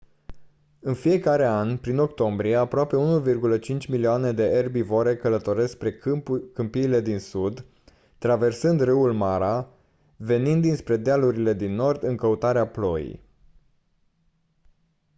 [0.79, 2.95] în fiecare an prin octombrie aproape
[3.75, 5.99] 1,5 milioane de erbivore călătoresc spre
[6.53, 7.65] câmpiile din sud
[8.17, 9.69] traversând râul mara
[10.15, 13.21] venind dinspre dealurile din nord în căutarea ploii